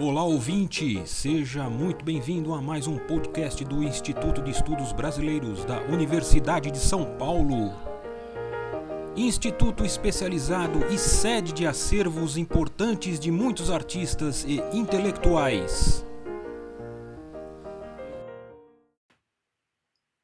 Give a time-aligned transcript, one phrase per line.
[0.00, 5.82] Olá ouvinte, seja muito bem-vindo a mais um podcast do Instituto de Estudos Brasileiros da
[5.82, 7.70] Universidade de São Paulo.
[9.16, 16.04] Instituto especializado e sede de acervos importantes de muitos artistas e intelectuais.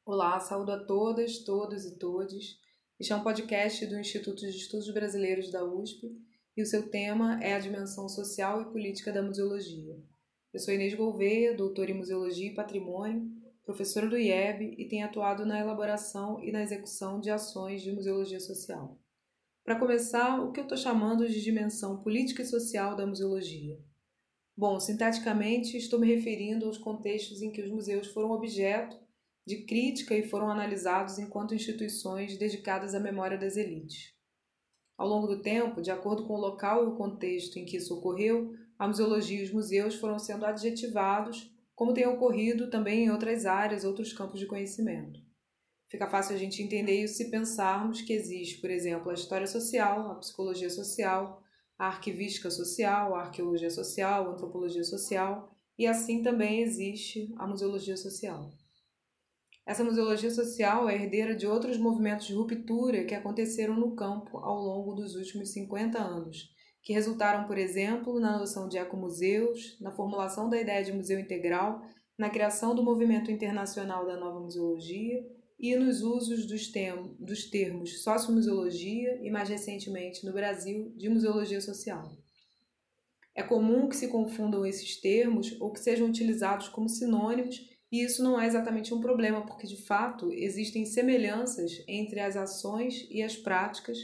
[0.05, 2.57] Olá, saúdo a todas, todos e todes.
[2.99, 6.11] Este é um podcast do Instituto de Estudos Brasileiros da USP
[6.55, 9.97] e o seu tema é a dimensão social e política da museologia.
[10.53, 13.25] Eu sou Inês Gouveia, doutora em Museologia e Patrimônio,
[13.63, 18.39] professora do IEB e tenho atuado na elaboração e na execução de ações de museologia
[18.39, 18.99] social.
[19.63, 23.79] Para começar, o que eu estou chamando de dimensão política e social da museologia?
[24.57, 28.99] Bom, sinteticamente, estou me referindo aos contextos em que os museus foram objeto
[29.47, 34.13] de crítica e foram analisados enquanto instituições dedicadas à memória das elites.
[35.01, 37.97] Ao longo do tempo, de acordo com o local e o contexto em que isso
[37.97, 43.47] ocorreu, a museologia e os museus foram sendo adjetivados, como tem ocorrido também em outras
[43.47, 45.19] áreas, outros campos de conhecimento.
[45.89, 50.11] Fica fácil a gente entender isso se pensarmos que existe, por exemplo, a história social,
[50.11, 51.41] a psicologia social,
[51.79, 57.97] a arquivística social, a arqueologia social, a antropologia social, e assim também existe a museologia
[57.97, 58.51] social.
[59.65, 64.59] Essa museologia social é herdeira de outros movimentos de ruptura que aconteceram no campo ao
[64.59, 66.49] longo dos últimos 50 anos,
[66.83, 71.81] que resultaram, por exemplo, na noção de ecomuseus, na formulação da ideia de museu integral,
[72.17, 75.23] na criação do movimento internacional da nova museologia
[75.59, 81.61] e nos usos dos, tem dos termos sociomuseologia e, mais recentemente, no Brasil, de museologia
[81.61, 82.11] social.
[83.35, 88.23] É comum que se confundam esses termos ou que sejam utilizados como sinônimos e isso
[88.23, 93.35] não é exatamente um problema, porque de fato existem semelhanças entre as ações e as
[93.35, 93.97] práticas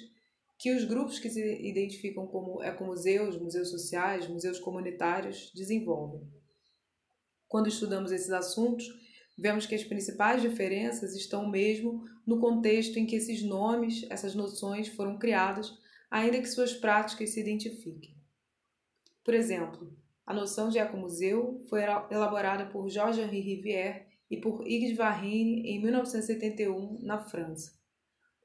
[0.59, 6.27] que os grupos que se identificam como ecomuseus, museus sociais, museus comunitários desenvolvem.
[7.47, 8.85] Quando estudamos esses assuntos,
[9.37, 14.89] vemos que as principais diferenças estão mesmo no contexto em que esses nomes, essas noções
[14.89, 15.71] foram criadas,
[16.09, 18.17] ainda que suas práticas se identifiquem.
[19.23, 19.95] Por exemplo,
[20.27, 26.99] a noção de ecomuseu foi elaborada por Georges-Henri Rivière e por Yves Varrine em 1971,
[27.01, 27.71] na França.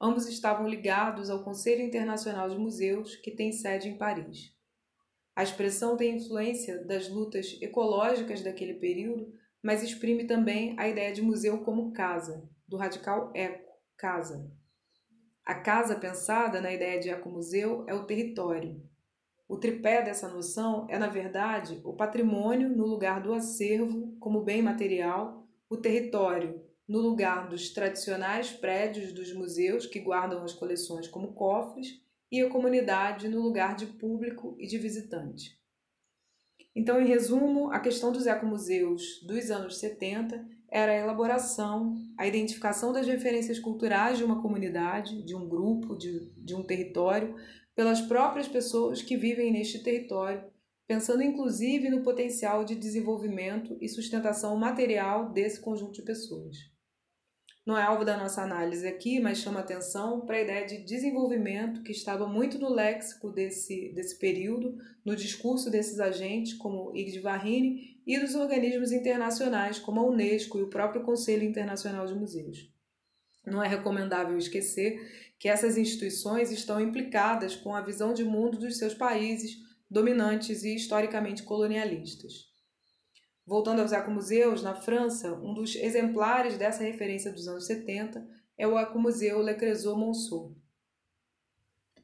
[0.01, 4.55] Ambos estavam ligados ao Conselho Internacional de Museus, que tem sede em Paris.
[5.35, 11.21] A expressão tem influência das lutas ecológicas daquele período, mas exprime também a ideia de
[11.21, 14.49] museu como casa, do radical eco, casa.
[15.45, 18.81] A casa pensada na ideia de ecomuseu é o território,
[19.49, 24.63] o tripé dessa noção é, na verdade, o patrimônio no lugar do acervo como bem
[24.63, 31.33] material, o território no lugar dos tradicionais prédios dos museus que guardam as coleções como
[31.33, 35.59] cofres e a comunidade no lugar de público e de visitante.
[36.75, 42.95] Então, em resumo, a questão dos ecomuseus dos anos 70 era a elaboração, a identificação
[42.95, 47.37] das referências culturais de uma comunidade, de um grupo, de, de um território,
[47.75, 50.45] pelas próprias pessoas que vivem neste território,
[50.87, 56.57] pensando inclusive no potencial de desenvolvimento e sustentação material desse conjunto de pessoas.
[57.65, 61.83] Não é alvo da nossa análise aqui, mas chama atenção para a ideia de desenvolvimento
[61.85, 67.21] que estava muito no léxico desse, desse período, no discurso desses agentes, como Ig de
[67.21, 72.69] Varrine, e dos organismos internacionais, como a Unesco e o próprio Conselho Internacional de Museus.
[73.45, 78.79] Não é recomendável esquecer que essas instituições estão implicadas com a visão de mundo dos
[78.79, 79.59] seus países
[79.91, 82.51] dominantes e historicamente colonialistas.
[83.45, 88.25] Voltando aos ecomuseus, na França, um dos exemplares dessa referência dos anos 70
[88.57, 90.55] é o Ecomuseu Le Creusot Monceau.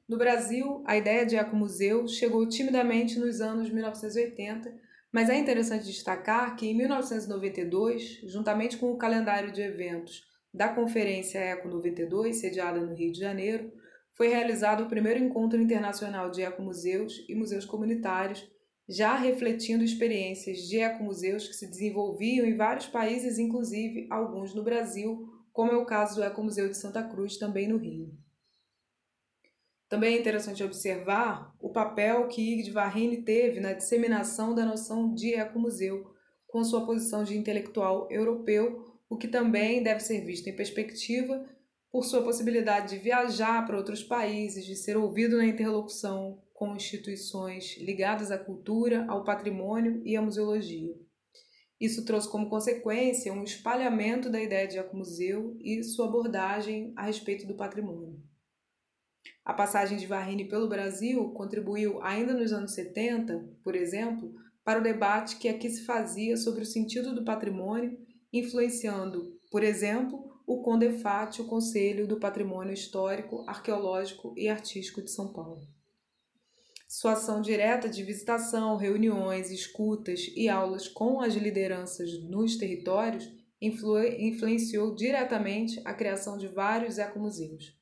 [0.09, 4.75] No Brasil, a ideia de ecomuseu chegou timidamente nos anos 1980,
[5.13, 10.27] mas é interessante destacar que em 1992, juntamente com o calendário de eventos
[10.59, 13.73] da Conferência Eco 92, sediada no Rio de Janeiro,
[14.13, 18.45] foi realizado o primeiro encontro internacional de ecomuseus e museus comunitários,
[18.89, 25.29] já refletindo experiências de ecomuseus que se desenvolviam em vários países, inclusive alguns no Brasil,
[25.53, 28.13] como é o caso do Ecomuseu de Santa Cruz, também no Rio.
[29.89, 35.15] Também é interessante observar o papel que Ig de Varrine teve na disseminação da noção
[35.15, 36.13] de ecomuseu,
[36.49, 41.45] com sua posição de intelectual europeu o que também deve ser visto em perspectiva
[41.91, 47.79] por sua possibilidade de viajar para outros países, de ser ouvido na interlocução com instituições
[47.79, 50.95] ligadas à cultura, ao patrimônio e à museologia.
[51.81, 57.47] Isso trouxe como consequência um espalhamento da ideia de ecomuseu e sua abordagem a respeito
[57.47, 58.21] do patrimônio.
[59.45, 64.35] A passagem de Varrine pelo Brasil contribuiu, ainda nos anos 70, por exemplo,
[64.65, 67.97] para o debate que aqui se fazia sobre o sentido do patrimônio,
[68.33, 75.33] influenciando, por exemplo, o CONDEFAT, o Conselho do Patrimônio Histórico, Arqueológico e Artístico de São
[75.33, 75.61] Paulo.
[76.89, 83.31] Sua ação direta de visitação, reuniões, escutas e aulas com as lideranças nos territórios
[83.61, 87.77] influ influenciou diretamente a criação de vários ecomuseus.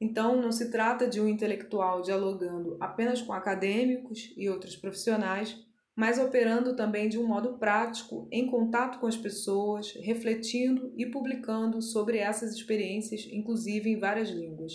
[0.00, 5.56] Então, não se trata de um intelectual dialogando apenas com acadêmicos e outros profissionais,
[5.96, 11.80] mas operando também de um modo prático, em contato com as pessoas, refletindo e publicando
[11.80, 14.72] sobre essas experiências, inclusive em várias línguas.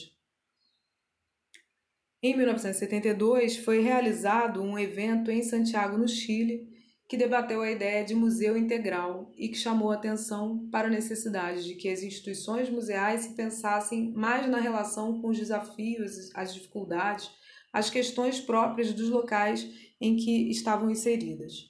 [2.22, 6.68] Em 1972, foi realizado um evento em Santiago, no Chile,
[7.08, 11.76] que debateu a ideia de museu integral e que chamou atenção para a necessidade de
[11.76, 17.32] que as instituições museais se pensassem mais na relação com os desafios, as dificuldades,
[17.74, 19.68] as questões próprias dos locais
[20.00, 21.70] em que estavam inseridas.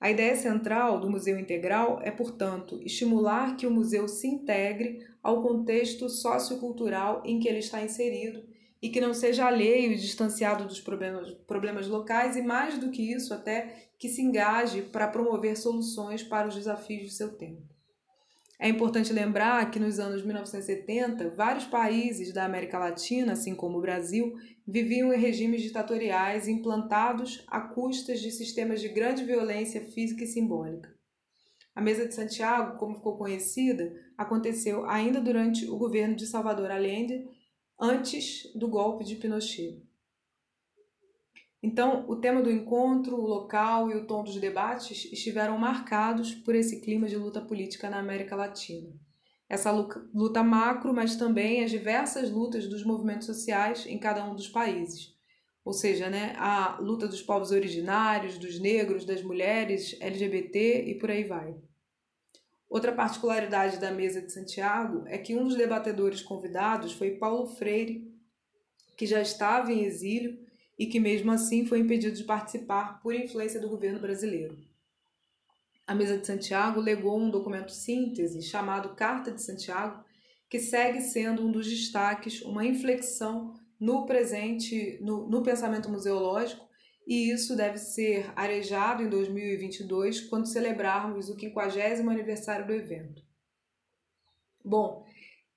[0.00, 5.42] A ideia central do museu integral é, portanto, estimular que o museu se integre ao
[5.42, 8.42] contexto sociocultural em que ele está inserido
[8.80, 13.12] e que não seja alheio e distanciado dos problemas, problemas locais e, mais do que
[13.12, 17.79] isso, até que se engaje para promover soluções para os desafios do seu tempo.
[18.62, 23.80] É importante lembrar que nos anos 1970, vários países da América Latina, assim como o
[23.80, 24.36] Brasil,
[24.68, 30.94] viviam em regimes ditatoriais implantados a custas de sistemas de grande violência física e simbólica.
[31.74, 37.26] A Mesa de Santiago, como ficou conhecida, aconteceu ainda durante o governo de Salvador Allende
[37.80, 39.82] antes do golpe de Pinochet.
[41.62, 46.54] Então, o tema do encontro, o local e o tom dos debates estiveram marcados por
[46.54, 48.88] esse clima de luta política na América Latina.
[49.46, 49.70] Essa
[50.14, 55.14] luta macro, mas também as diversas lutas dos movimentos sociais em cada um dos países.
[55.62, 61.10] Ou seja, né, a luta dos povos originários, dos negros, das mulheres, LGBT e por
[61.10, 61.54] aí vai.
[62.70, 68.08] Outra particularidade da mesa de Santiago é que um dos debatedores convidados foi Paulo Freire,
[68.96, 70.38] que já estava em exílio
[70.80, 74.56] e que, mesmo assim, foi impedido de participar por influência do governo brasileiro.
[75.86, 80.02] A mesa de Santiago legou um documento síntese chamado Carta de Santiago,
[80.48, 86.70] que segue sendo um dos destaques, uma inflexão no presente, no, no pensamento museológico
[87.06, 93.20] e isso deve ser arejado em 2022, quando celebrarmos o 50 aniversário do evento.
[94.64, 95.04] Bom,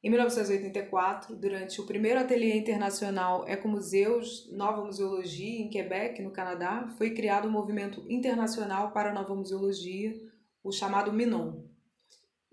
[0.04, 7.12] em 1984, durante o primeiro ateliê internacional Ecomuseus Nova Museologia em Quebec, no Canadá, foi
[7.12, 10.14] criado o um movimento internacional para a nova museologia,
[10.62, 11.64] o chamado MINON,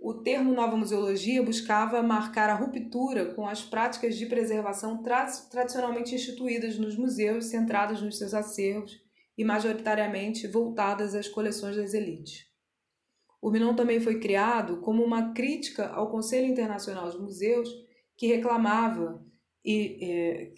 [0.02, 6.14] o termo nova museologia buscava marcar a ruptura com as práticas de preservação tra tradicionalmente
[6.14, 8.98] instituídas nos museus, centradas nos seus acervos
[9.36, 12.49] e majoritariamente voltadas às coleções das elites.
[13.40, 17.68] O Minon também foi criado como uma crítica ao Conselho Internacional de Museus,
[18.16, 19.24] que reclamava
[19.64, 20.52] e é,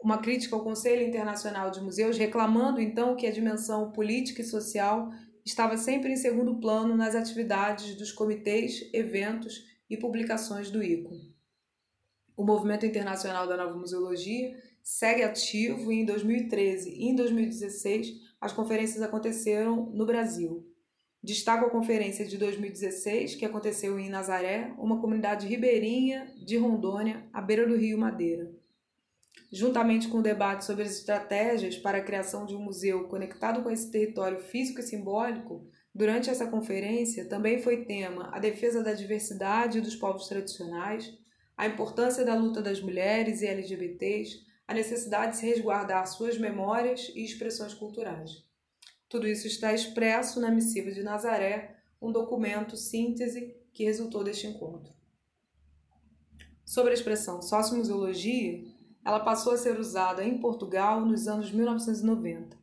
[0.00, 5.10] uma crítica ao Conselho Internacional de Museus, reclamando então que a dimensão política e social
[5.44, 11.14] estava sempre em segundo plano nas atividades dos comitês, eventos e publicações do ICO.
[12.36, 18.52] O Movimento Internacional da Nova Museologia segue ativo e em 2013 e em 2016 as
[18.52, 20.73] conferências aconteceram no Brasil.
[21.24, 27.40] Destaco a conferência de 2016, que aconteceu em Nazaré, uma comunidade ribeirinha de Rondônia, à
[27.40, 28.52] beira do Rio Madeira
[29.54, 33.70] juntamente com o debate sobre as estratégias para a criação de um museu conectado com
[33.70, 35.64] esse território físico e simbólico,
[35.94, 41.16] durante essa conferência também foi tema a defesa da diversidade dos povos tradicionais,
[41.56, 47.12] a importância da luta das mulheres e LGBTs, a necessidade de se resguardar suas memórias
[47.14, 48.43] e expressões culturais.
[49.14, 54.92] Tudo isso está expresso na Missiva de Nazaré, um documento síntese que resultou deste encontro.
[56.64, 58.64] Sobre a expressão sociomuseologia,
[59.04, 62.58] ela passou a ser usada em Portugal nos anos 1990.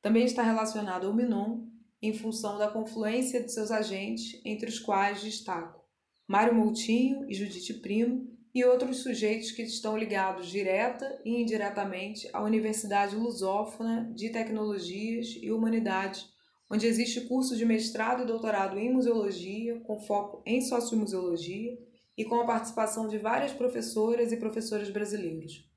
[0.00, 1.66] Também está relacionada ao Minon
[2.00, 5.82] em função da confluência de seus agentes, entre os quais destaco
[6.28, 12.42] Mário Moutinho e Judite Primo, e outros sujeitos que estão ligados direta e indiretamente à
[12.42, 16.26] Universidade Lusófona de Tecnologias e Humanidades,
[16.70, 21.78] onde existe curso de mestrado e doutorado em museologia, com foco em sociomuseologia
[22.16, 25.68] e com a participação de várias professoras e professores brasileiros.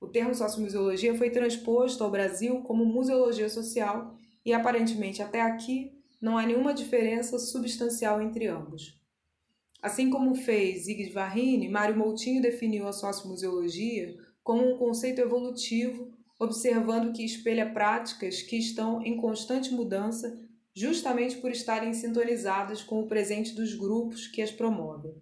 [0.00, 6.38] O termo sociomuseologia foi transposto ao Brasil como museologia social e aparentemente até aqui não
[6.38, 8.99] há nenhuma diferença substancial entre ambos.
[9.82, 17.12] Assim como fez Zig Varrini, Mário Moutinho definiu a sociomuseologia como um conceito evolutivo observando
[17.12, 20.34] que espelha práticas que estão em constante mudança,
[20.74, 25.12] justamente por estarem sintonizadas com o presente dos grupos que as promovem.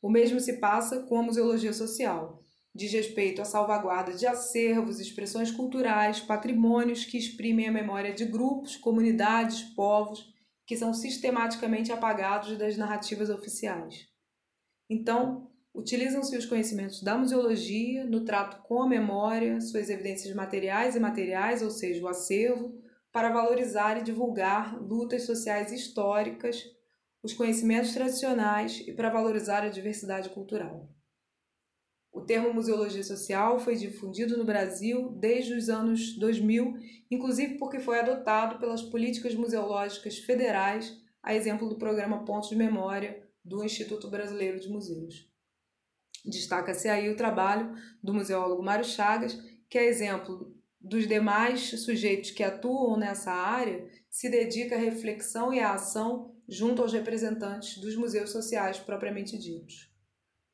[0.00, 2.40] O mesmo se passa com a museologia social.
[2.72, 8.76] Diz respeito à salvaguarda de acervos, expressões culturais, patrimônios que exprimem a memória de grupos,
[8.76, 10.32] comunidades, povos
[10.68, 14.06] que são sistematicamente apagados das narrativas oficiais.
[14.88, 21.00] Então, utilizam-se os conhecimentos da museologia no trato com a memória, suas evidências materiais e
[21.00, 22.78] materiais, ou seja, o acervo,
[23.10, 26.62] para valorizar e divulgar lutas sociais históricas,
[27.22, 30.86] os conhecimentos tradicionais e para valorizar a diversidade cultural.
[32.18, 36.76] O termo museologia social foi difundido no Brasil desde os anos 2000,
[37.08, 43.22] inclusive porque foi adotado pelas políticas museológicas federais, a exemplo do programa Pontos de Memória
[43.44, 45.30] do Instituto Brasileiro de Museus.
[46.24, 47.72] Destaca-se aí o trabalho
[48.02, 54.28] do museólogo Mário Chagas, que é exemplo dos demais sujeitos que atuam nessa área, se
[54.28, 59.87] dedica à reflexão e à ação junto aos representantes dos museus sociais propriamente ditos.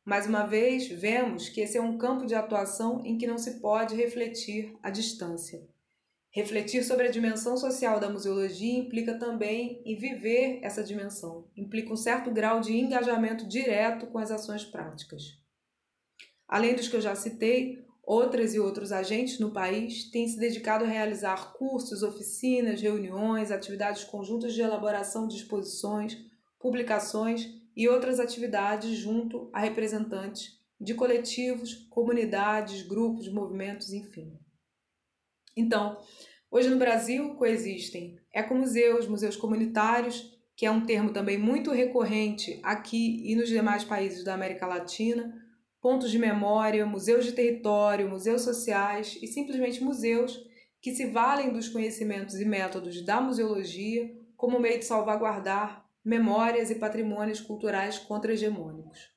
[0.05, 3.59] Mais uma vez, vemos que esse é um campo de atuação em que não se
[3.59, 5.67] pode refletir à distância.
[6.31, 11.97] Refletir sobre a dimensão social da museologia implica também em viver essa dimensão, implica um
[11.97, 15.39] certo grau de engajamento direto com as ações práticas.
[16.47, 20.85] Além dos que eu já citei, outras e outros agentes no país têm se dedicado
[20.85, 26.19] a realizar cursos, oficinas, reuniões, atividades conjuntas de elaboração de exposições,
[26.59, 34.39] publicações e outras atividades junto a representantes de coletivos, comunidades, grupos, movimentos, enfim.
[35.57, 35.99] Então,
[36.51, 43.23] hoje no Brasil coexistem ecomuseus, museus comunitários, que é um termo também muito recorrente aqui
[43.25, 45.35] e nos demais países da América Latina,
[45.81, 50.45] pontos de memória, museus de território, museus sociais e simplesmente museus
[50.81, 56.75] que se valem dos conhecimentos e métodos da museologia como meio de salvaguardar memórias e
[56.75, 59.13] patrimônios culturais contra-hegemônicos.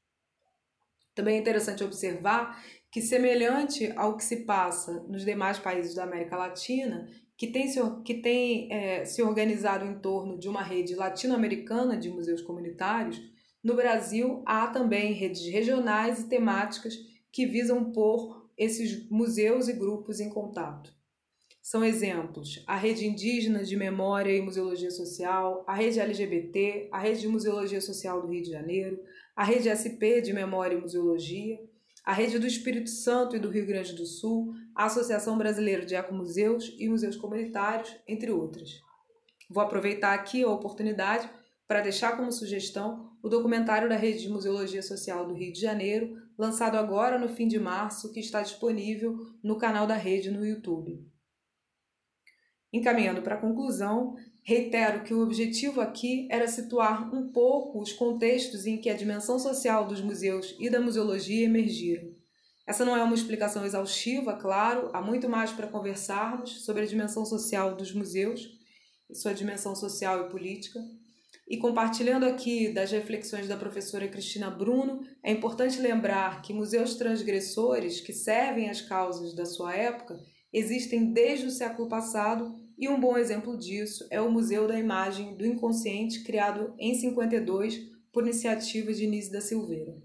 [1.14, 6.38] Também é interessante observar que, semelhante ao que se passa nos demais países da América
[6.38, 11.98] Latina, que tem se, que tem, é, se organizado em torno de uma rede latino-americana
[11.98, 13.22] de museus comunitários,
[13.64, 16.96] no Brasil há também redes regionais e temáticas
[17.32, 20.97] que visam pôr esses museus e grupos em contato.
[21.68, 27.20] São exemplos a Rede Indígena de Memória e Museologia Social, a Rede LGBT, a Rede
[27.20, 28.98] de Museologia Social do Rio de Janeiro,
[29.36, 31.60] a Rede SP de Memória e Museologia,
[32.06, 35.94] a Rede do Espírito Santo e do Rio Grande do Sul, a Associação Brasileira de
[35.94, 38.80] Ecomuseus e Museus Comunitários, entre outras.
[39.50, 41.30] Vou aproveitar aqui a oportunidade
[41.68, 46.16] para deixar como sugestão o documentário da Rede de Museologia Social do Rio de Janeiro,
[46.38, 51.06] lançado agora no fim de março, que está disponível no canal da rede no YouTube.
[52.78, 58.68] Encaminhando para a conclusão, reitero que o objetivo aqui era situar um pouco os contextos
[58.68, 62.14] em que a dimensão social dos museus e da museologia emergiram.
[62.68, 67.26] Essa não é uma explicação exaustiva, claro, há muito mais para conversarmos sobre a dimensão
[67.26, 68.48] social dos museus,
[69.12, 70.80] sua dimensão social e política.
[71.50, 78.02] E compartilhando aqui das reflexões da professora Cristina Bruno, é importante lembrar que museus transgressores
[78.02, 80.20] que servem às causas da sua época
[80.54, 85.36] existem desde o século passado e um bom exemplo disso é o Museu da Imagem
[85.36, 87.80] do Inconsciente, criado em 52
[88.14, 89.98] por iniciativa de Nise da Silveira.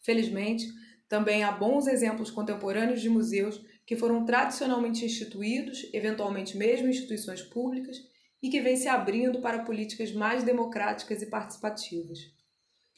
[0.00, 0.66] Felizmente,
[1.08, 7.96] também há bons exemplos contemporâneos de museus que foram tradicionalmente instituídos, eventualmente mesmo instituições públicas,
[8.42, 12.18] e que vêm se abrindo para políticas mais democráticas e participativas.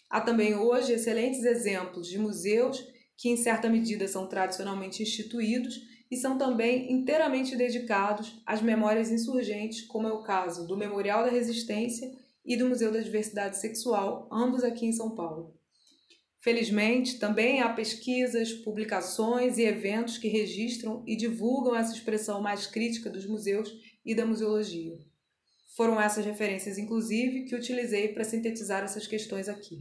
[0.08, 2.86] Há também hoje excelentes exemplos de museus
[3.16, 5.80] que, em certa medida, são tradicionalmente instituídos
[6.12, 11.30] e são também inteiramente dedicados às memórias insurgentes, como é o caso do Memorial da
[11.30, 12.12] Resistência
[12.44, 15.58] e do Museu da Diversidade Sexual, ambos aqui em São Paulo.
[16.38, 23.08] Felizmente, também há pesquisas, publicações e eventos que registram e divulgam essa expressão mais crítica
[23.08, 24.98] dos museus e da museologia.
[25.74, 29.78] Foram essas referências, inclusive, que utilizei para sintetizar essas questões aqui.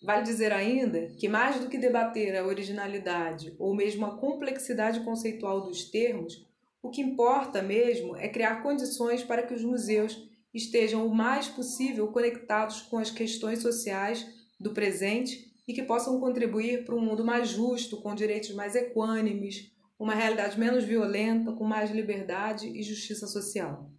[0.00, 5.60] Vale dizer ainda que, mais do que debater a originalidade ou mesmo a complexidade conceitual
[5.60, 6.46] dos termos,
[6.80, 12.08] o que importa mesmo é criar condições para que os museus estejam o mais possível
[12.08, 14.26] conectados com as questões sociais
[14.58, 19.70] do presente e que possam contribuir para um mundo mais justo, com direitos mais equânimes,
[19.98, 23.90] uma realidade menos violenta, com mais liberdade e justiça social.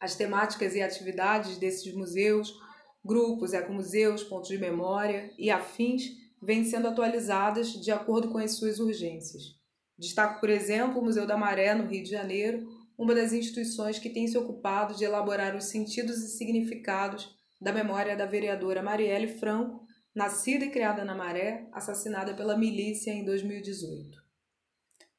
[0.00, 2.58] As temáticas e atividades desses museus
[3.04, 8.78] grupos, ecomuseus, pontos de memória e afins vêm sendo atualizadas de acordo com as suas
[8.78, 9.54] urgências.
[9.98, 14.10] Destaco, por exemplo, o Museu da Maré, no Rio de Janeiro, uma das instituições que
[14.10, 19.86] tem se ocupado de elaborar os sentidos e significados da memória da vereadora Marielle Franco,
[20.14, 24.22] nascida e criada na Maré, assassinada pela milícia em 2018.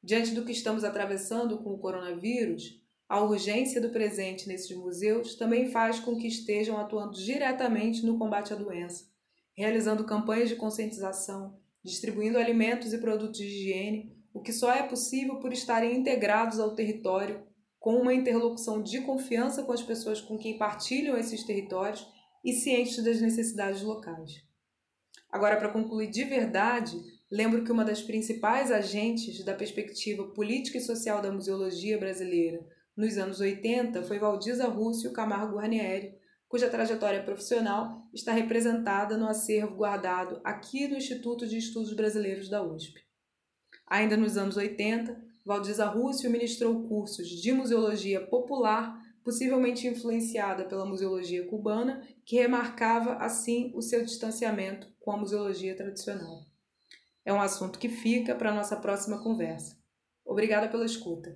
[0.03, 5.69] Diante do que estamos atravessando com o coronavírus, a urgência do presente nesses museus também
[5.69, 9.05] faz com que estejam atuando diretamente no combate à doença,
[9.55, 15.39] realizando campanhas de conscientização, distribuindo alimentos e produtos de higiene, o que só é possível
[15.39, 17.45] por estarem integrados ao território,
[17.79, 22.05] com uma interlocução de confiança com as pessoas com quem partilham esses territórios
[22.43, 24.43] e cientes das necessidades locais.
[25.31, 26.99] Agora, para concluir de verdade,
[27.31, 33.17] lembro que uma das principais agentes da perspectiva política e social da museologia brasileira nos
[33.17, 40.39] anos 80 foi Valdiza Rússio Camargo Guarnieri, cuja trajetória profissional está representada no acervo guardado
[40.43, 43.01] aqui no Instituto de Estudos Brasileiros da USP.
[43.87, 51.47] Ainda nos anos 80, Valdiza Rússio ministrou cursos de museologia popular possivelmente influenciada pela museologia
[51.47, 56.45] cubana, que remarcava assim o seu distanciamento com a museologia tradicional.
[57.25, 59.75] É um assunto que fica para a nossa próxima conversa.
[60.23, 61.35] Obrigada pela escuta.